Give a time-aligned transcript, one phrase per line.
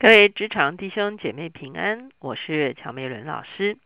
[0.00, 3.76] 各位职场弟兄姐妹平安，我是乔美伦老师。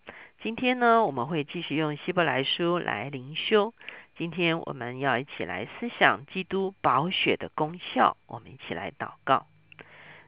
[0.41, 3.75] 今天呢，我们会继续用希伯来书来灵修。
[4.17, 8.17] 今天我们要一起来思想基督宝血的功效。
[8.29, 9.49] 我们一起来祷告。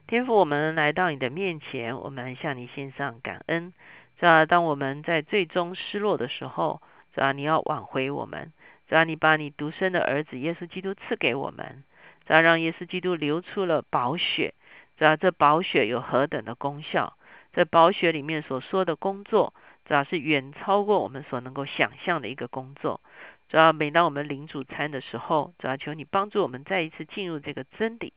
[0.07, 3.71] 天父，我们来到你的面前，我们向你献上感恩。
[4.19, 6.81] 这当我们在最终失落的时候，
[7.15, 8.51] 这你要挽回我们。
[8.89, 11.85] 这你把你独生的儿子耶稣基督赐给我们，
[12.25, 14.53] 这让耶稣基督流出了宝血。
[14.97, 17.17] 知道这宝血有何等的功效？
[17.53, 19.53] 这宝血里面所说的工作，
[19.85, 23.01] 主要是远超过我们所能够想象的一个工作。
[23.49, 28.13] 主要每当我们领主餐的时候，主要求你帮助我们再一次进入这个真理，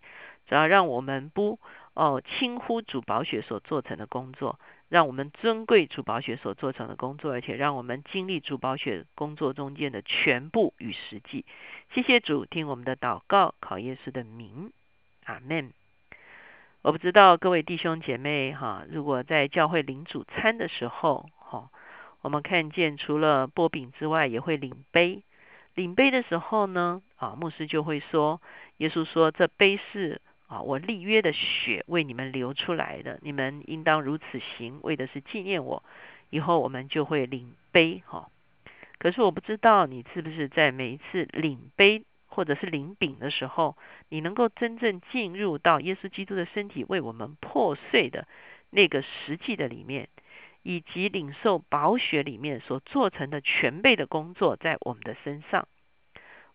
[0.49, 1.59] 主要让我们不
[1.95, 4.59] 哦轻忽主宝血所做成的工作，
[4.89, 11.45] 让我们尊贵主宝血所做成的工作，而且让我们经历主宝血工作中间的全部与实际。
[11.95, 14.73] 谢谢主，听我们的祷告，考耶稣的名，
[15.25, 15.73] 阿门。
[16.83, 21.69] 我不知道各位弟兄姐妹哈，如果在教会领主餐的时候，哈，
[22.23, 25.23] 我们看见除了波饼之外，也会领杯。
[25.75, 28.41] 领杯的时候呢，啊，牧师就会说，
[28.79, 35.85] 耶稣说这杯是啊我立约的血为你们流出来的，你们应当如此行，为的是纪念我。
[36.31, 38.31] 以后我们就会领杯哈。
[38.99, 42.05] 可是我不知道你是不是在每一次领杯。
[42.31, 43.77] 或者是领饼的时候，
[44.09, 48.27] 你能够真正进入到耶稣基督的身体为我们破碎的
[48.71, 50.09] 那个实际的里面，
[50.63, 55.67] 以及领受宝血里面所做成的全备的工作在我们的身上。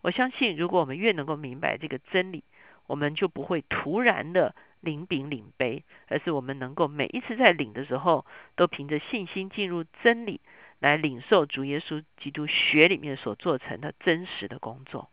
[0.00, 2.42] 我相信，如果我们越能够明白这个真理，
[2.86, 10.40] 我们就不会突然的领饼领杯，而是我们能够每一次在领的时候，都凭着信心进入真理，
[10.78, 15.10] 来领受主耶稣基督血里面所做成的真实的工作。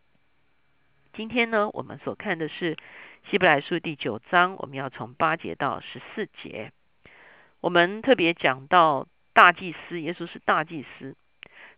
[1.16, 2.76] 今天呢，我们所看的是
[3.30, 6.72] 希伯来书第九章，我们要从八节到十四节。
[7.60, 11.14] 我们特别讲到大祭司，耶稣是大祭司。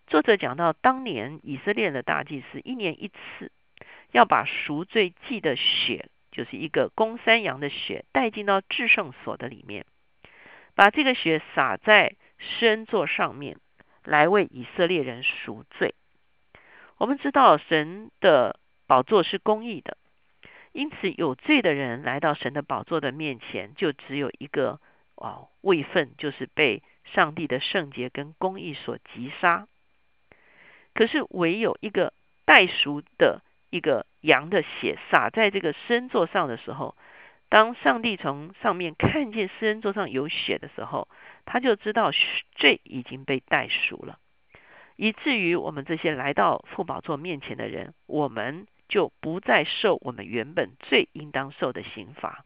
[0.06, 3.52] 作者讲到当年以色列的大祭司，一年一次
[4.10, 9.84] 要把赎罪祭的血，就是一个公山羊的血，带进到至圣所的里面，
[10.74, 13.58] 把这个血洒在施恩座上面，
[14.02, 15.94] 来为以色列人赎罪。
[16.96, 18.58] 我们知道神的。
[18.86, 19.96] 宝座是公义的，
[20.72, 24.78] 因此有罪的人来到神的宝座的面前，就只有一个
[25.14, 29.66] 哦位份，就是被上帝的圣洁跟公义所击杀。
[30.94, 32.12] 可是唯有一个
[32.44, 36.94] 代赎的一个羊的血洒在这个施恩座上的时候，
[37.48, 41.08] 当上帝从上面看见施恩座上有血的时候，
[41.44, 42.12] 他就知道
[42.54, 44.18] 罪已经被代赎了，
[44.94, 48.68] 以至于我们这些来到父宝座面前的人，我们。
[48.88, 52.44] 就不再受我们原本最应当受的刑罚。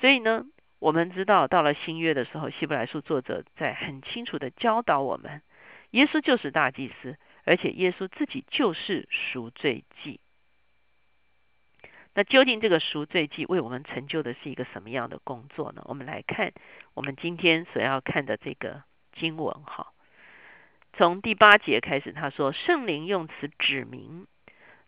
[0.00, 0.44] 所以呢，
[0.78, 5.42] 我们知道到了新约的时候，希伯来书作者在很清楚的教导我们，
[5.90, 10.20] 耶稣就是大祭司，而且耶稣自己就是赎罪祭。
[12.14, 15.82] 那究竟这个赎罪祭为我们成就的是一个什么样的工作呢？
[15.84, 16.52] 我们来看
[16.94, 19.92] 我们今天所要看的这个经文哈，
[20.92, 24.26] 从第八节开始，他说圣灵用词指明。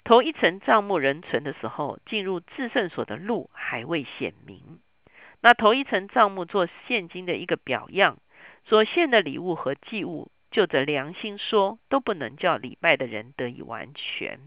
[0.05, 4.81] 头一层帐幕人存的时候，进入至圣所的路还未显明。
[5.41, 8.19] 那头一层帐幕做现今的一个表样，
[8.65, 14.41] 所献的礼物和祭物，就着良心说，都不能叫礼拜的人得以完全。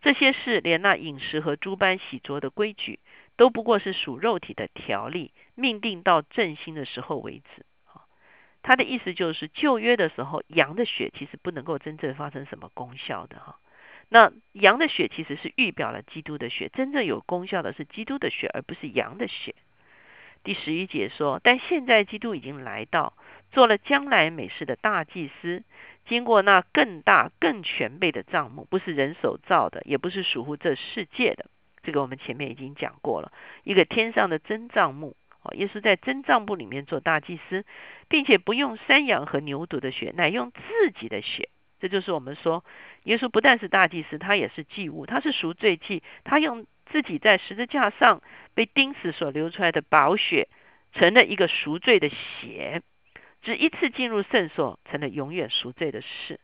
[0.00, 2.98] 这些事，连那饮食和诸般洗濯的规矩，
[3.36, 7.64] 都不过是属肉体的条例，命定到正心的时候为止。
[8.62, 13.58] 他的意思就是，旧约的时候，羊的血其实不能够真正发生什么功效的哈。
[14.12, 19.54] 那羊的血其实是预表了基督的血，真正有功效的是基督的血，而不是羊的血。
[20.44, 23.14] 第十一节说，但现在基督已经来到，
[23.52, 25.62] 做了将来美事的大祭司，
[26.04, 31.46] 经过那更大更全备的帐幕，不是人手造的，也不是属乎这世界的。
[31.82, 33.32] 这个我们前面已经讲过了，
[33.64, 35.16] 一个天上的真帐幕。
[35.42, 37.64] 哦，耶稣在真帐幕里面做大祭司，
[38.10, 41.48] 并且不用山羊和牛犊的血，乃用自己的血。
[41.82, 42.64] 这就是我们说，
[43.02, 48.22] 耶稣不但是大祭司，他也是祭物，他是赎罪祭，他用自己在十字架上
[48.54, 50.46] 被钉死所流出来的宝血，
[50.92, 52.82] 成了一个赎罪的血，
[53.42, 56.38] 只一次进入圣所，成了永远赎罪的事。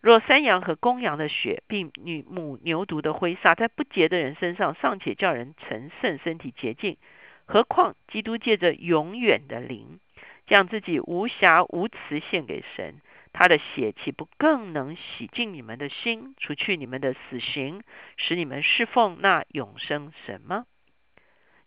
[0.00, 6.96] 若山羊和公羊的血，并女母牛犊的灰撒在不洁的人身上，尚且叫人成圣，身体洁净，
[7.44, 10.00] 何况基督借着永远的灵，
[10.48, 12.96] 将自己无瑕无疵献给神。
[13.32, 17.82] 他的血岂不更能洗净你们的心，除去你们的死刑，
[18.16, 20.66] 使你们侍奉那永生神吗？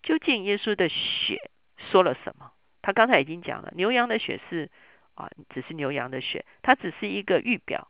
[0.04, 1.50] 究竟耶稣的血
[1.92, 2.52] 说了什么？
[2.82, 4.70] 他刚才已经讲了，牛羊的血是
[5.16, 7.88] 啊，只是牛羊的血，它只是一个预表。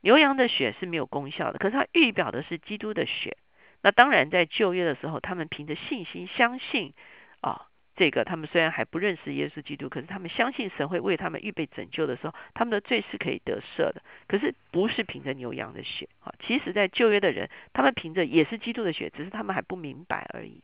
[0.00, 3.36] 牛羊的血是没有功效的，可是它预表的是基督的血。
[3.82, 6.92] 那当然，在旧约的时候，他们凭着信心相信
[7.40, 14.02] 啊，这个他们虽然还不认识耶稣基督，可是他们相信神会为他们预备拯救的时候，他们的罪是可以得赦的。
[14.26, 20.62] 可是不是凭着牛羊的血啊，其实在旧约的人，他们凭着也是基督的血，只是他们还不明白而已。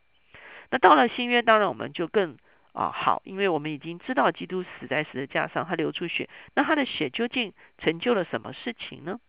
[0.71, 2.37] 那到了新约，当然我们就更
[2.73, 9.21] 啊好，因为我们已经知道基督死在十字架上，他流出血，那他的血究竟成就了什么事情呢？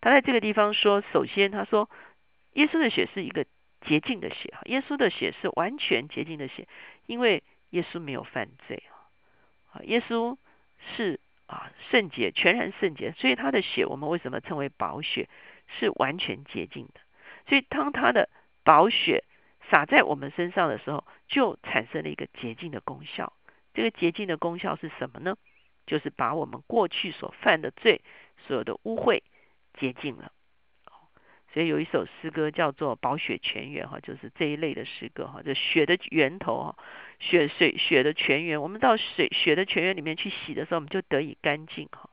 [0.00, 1.88] 他在这个地方说，首先他说。
[2.54, 3.46] 耶稣的血是一个
[3.80, 4.58] 洁净的血啊！
[4.64, 6.66] 耶稣的血是完全洁净的血，
[7.10, 8.84] 因为耶稣没有犯罪
[9.72, 9.82] 啊！
[9.82, 10.36] 耶稣
[10.94, 15.28] 是啊圣洁，全然圣洁，所以他的血我们为什么称为宝血？
[15.66, 17.00] 是完全洁净的。
[17.48, 18.28] 所以当他的
[18.62, 19.24] 宝血
[19.70, 23.32] 洒在我们身上的时候，就产生了一个洁净的功效。
[23.74, 25.36] 这个洁净的功效是什么呢？
[25.88, 28.02] 就是把我们过去所犯的罪、
[28.46, 29.20] 所有的污秽
[29.74, 30.30] 洁净了。
[31.52, 36.76] 所以有一首诗歌叫做《宝血泉源》哈，就是这一类的诗歌哈，就血的源头哈，
[37.18, 42.08] 血水血的泉源，我们到水血的泉源里面去洗的时候，我们就得以干净哈。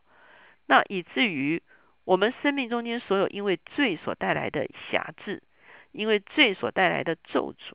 [0.65, 1.61] 那以至于
[2.03, 5.43] 我们生命中间所有因为罪所带来的瑕疵，
[5.91, 7.73] 因为罪所带来的咒诅，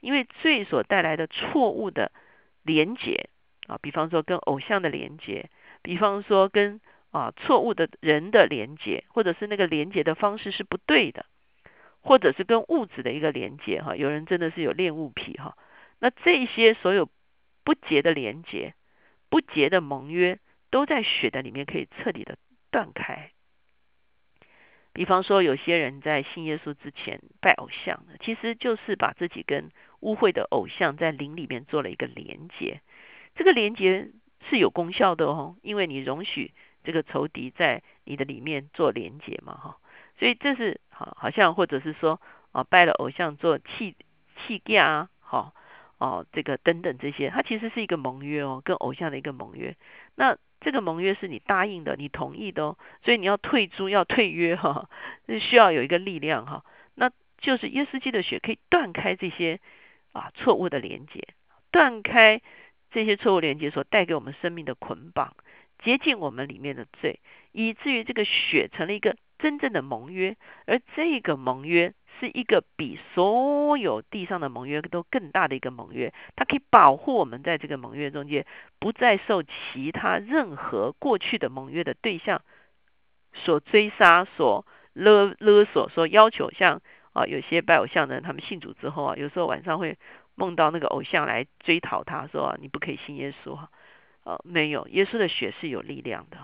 [0.00, 2.12] 因为罪所带来的错误的
[2.62, 3.28] 连结
[3.66, 5.50] 啊，比方说跟偶像的连结，
[5.82, 6.80] 比方说跟。
[7.10, 11.26] 啊，错误的人的连接，或者是那个连接的方式是不对的，
[12.00, 15.56] 或者是跟物质的一个连接哈，有人真的是有恋物癖哈，
[15.98, 17.10] 那这些所有
[17.64, 18.74] 不洁的连接、
[19.28, 20.38] 不洁的盟约，
[20.70, 22.38] 都在血的里面可以彻底的
[22.70, 23.32] 断开。
[24.92, 32.80] 比方说，有些人在信耶稣之前拜偶像，其实就是把自己跟污秽的偶像在灵里面做了一个连接，
[33.34, 34.10] 这个连接
[34.48, 36.52] 是有功效的哦，因为你容许。
[36.82, 39.76] 这个仇敌在你的里面做连接嘛，哈，
[40.18, 42.20] 所以这是好，好像或者是说
[42.52, 43.96] 啊，拜了偶像做器
[44.36, 45.54] 器架啊，好
[45.98, 49.76] 哦，这个等等这些，它其实是一个盟约哦，跟偶像的一个盟约。
[50.14, 54.88] 那这个盟约是你答应的，你同意的哦，所以你要退租要退约哈，
[55.26, 56.64] 是需要有一个力量哈。
[56.94, 59.60] 那就是耶稣基的血可以断开这些
[60.12, 61.28] 啊错误的连接，
[61.70, 62.40] 断开
[62.90, 65.36] 这些错误连接所带给我们生命的捆绑。
[65.82, 67.20] 接近我们里面的罪，
[67.52, 70.36] 以至于这个血成了一个真正的盟约，
[70.66, 78.44] 而这个盟约是一个比所有地上的盟约都更大的一个盟约，它可以保护我们在这个盟约中间
[78.78, 82.42] 不再受其他任何过去的盟约的对象
[83.32, 86.50] 所追杀、所勒勒索、所要求。
[86.50, 86.82] 像
[87.12, 89.96] 啊，有些拜偶像的人，他们信主之后啊，有时候晚上会
[90.34, 93.70] 梦到那个偶像来追讨他，说你不可以信耶稣哈。
[94.24, 96.36] 呃，没有，耶稣的血是有力量的，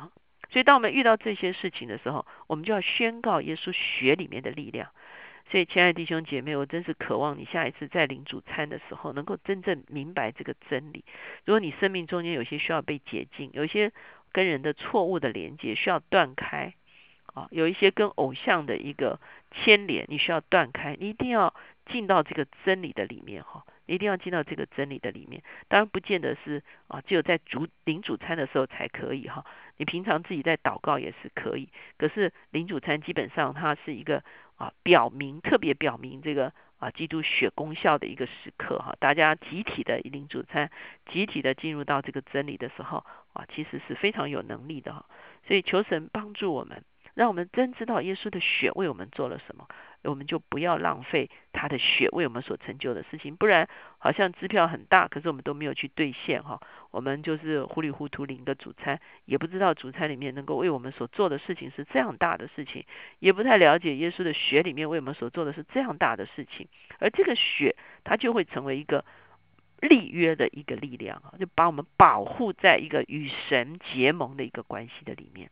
[0.51, 4.91] 所以当我们遇到这些事情的时候，我们就要宣告耶稣血里面的力量。
[5.49, 11.05] 所以，亲爱的弟兄姐妹，我真是渴望你下一次在领主餐的时候，能够真正明白这个真理。
[11.45, 13.93] 如果你生命中间有些需要被洁净，有些
[14.33, 16.75] 跟人的错误的连接需要断开，
[17.27, 19.21] 啊，有一些跟偶像的一个
[19.53, 21.55] 牵连，你需要断开，你一定要
[21.93, 23.65] 进到这个真理的里面，哈。
[23.87, 29.45] 一定要进到这个真理的里面，当然不见得是啊，只有在主领主餐的时候才可以哈。
[29.79, 34.23] 你平常自己在祷告也是可以，可是领主餐基本上它是一个
[34.57, 38.97] 啊，表明特别表明这个啊基督血功效的一个时刻哈。
[38.99, 40.71] 大家集体的领主餐，
[41.11, 45.07] 集体的进入到这个真理的时候啊，其实是非常有能力的哈。
[45.47, 46.83] 所以求神帮助我们。
[47.17, 49.67] 让我们真知道耶稣的血为我们做了什么，
[50.05, 53.35] 我们就不要浪费他的血为我们所成就的事情。
[53.37, 56.61] 不然，好像支票很大，可是我们都没有去兑现哈。
[56.91, 62.85] 我们就是糊里糊涂领个主餐，也不知道主餐里面能够为我们所做的事情是这样大的事情，
[63.19, 66.69] 也不太了解耶稣的血里面为我们所做的是这样大的事情。
[66.99, 69.07] 而这个血，它就会成为一个
[69.81, 75.51] 立约的一个力量啊，就把我们保护在一个与神结盟的一个关系的里面。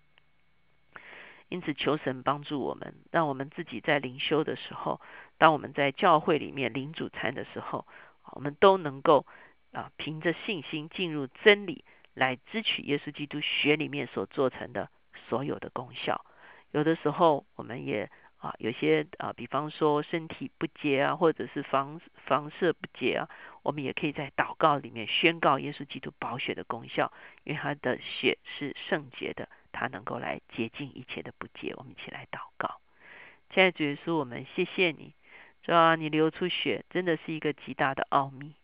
[1.55, 5.01] 因此，求神帮助我们，让我们自己在灵修的时候，
[5.39, 7.87] 当我们在教会里面领主餐的时候，
[8.33, 9.25] 我们都能够
[9.71, 14.91] 啊，凭着信心进入真理，来支取耶稣基督血里面所做成的
[15.29, 16.27] 所有的功效。
[16.73, 23.29] 有的时候，我们也啊，有些啊，比方说身体不洁啊，或者是房房舍不洁啊，
[23.63, 27.13] 我们也可以在祷告里面宣告耶稣基督宝血的功效，
[27.45, 29.49] 因为他的血是圣洁的。
[29.75, 32.81] 他能够来洁净一切的不洁，我们一起来祷告。
[33.51, 35.13] 亲爱的主耶稣，我们谢谢你，
[35.63, 38.55] 主啊，你流出血真的是一个极大的奥秘。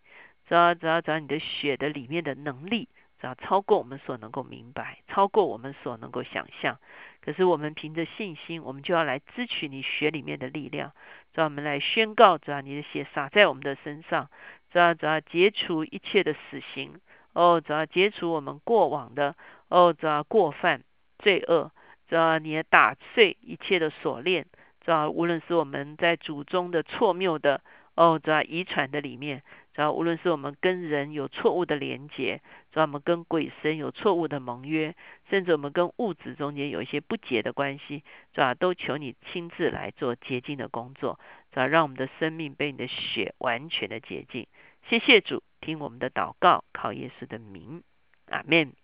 [0.47, 2.89] 主要主要主要你的血的里面的能力，
[3.21, 6.79] 主要超过我们所能够明白，超过我们所能够想象。
[7.21, 10.93] 可是我们凭着信心，我们就要来支取你血里面的力量，
[11.35, 14.29] 主要我们来宣告，主要你的血洒在我们的身上，
[14.73, 16.99] 主要主要解除一切的死刑，
[17.35, 19.37] 哦，主要解除我们过往的，
[19.69, 20.83] 哦，主要过犯
[21.23, 21.71] 罪恶，
[22.09, 24.47] 主要你也打碎一切的锁链，
[24.81, 27.61] 主要无论是我们在祖宗的错谬的，
[27.95, 29.43] 哦，主要遗传的里面。
[29.73, 34.97] 主要无论是我们跟人有错误的连结，主要我们跟鬼神有错误的盟约，
[35.31, 38.03] 甚至我们跟物质中间有一些不洁的关系，
[38.35, 41.21] 主要都求你亲自来做洁净的工作，
[41.53, 44.49] 主要让我们的生命被你的血完全的洁净。
[44.89, 47.85] 谢谢主，听我们的祷告，靠耶稣的名，
[48.27, 48.80] 阿门。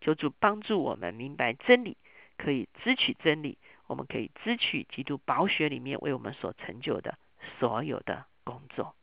[0.00, 1.96] 求主帮助我们明白真理，
[2.36, 7.18] 可以支取真理，我们可以支取基督宝血里面为我们所成就的
[7.58, 8.94] 所有的工作。